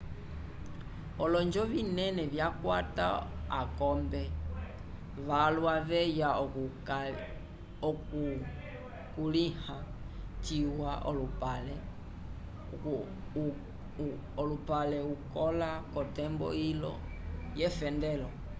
olonjo 1.23 1.63
vinene 1.71 2.23
vyakwata 2.33 3.05
akombe 3.59 4.21
valwa 5.27 5.73
veya 5.89 6.29
okukulĩha 7.89 9.75
ciwa 10.43 10.91
olupale 14.41 14.99
ukola 15.13 15.69
k'otembo 15.91 16.47
ilo 16.67 16.93
yefendelo 17.59 18.29